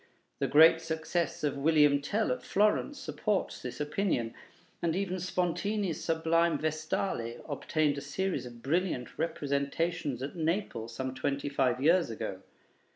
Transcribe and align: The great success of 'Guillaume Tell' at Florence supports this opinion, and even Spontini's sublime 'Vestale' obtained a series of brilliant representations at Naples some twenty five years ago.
The 0.39 0.47
great 0.47 0.81
success 0.81 1.43
of 1.43 1.63
'Guillaume 1.63 2.01
Tell' 2.01 2.31
at 2.31 2.41
Florence 2.41 2.97
supports 2.97 3.61
this 3.61 3.79
opinion, 3.79 4.33
and 4.81 4.95
even 4.95 5.19
Spontini's 5.19 6.03
sublime 6.03 6.57
'Vestale' 6.57 7.39
obtained 7.47 7.99
a 7.99 8.01
series 8.01 8.47
of 8.47 8.63
brilliant 8.63 9.15
representations 9.19 10.23
at 10.23 10.35
Naples 10.35 10.95
some 10.95 11.13
twenty 11.13 11.49
five 11.49 11.79
years 11.83 12.09
ago. 12.09 12.41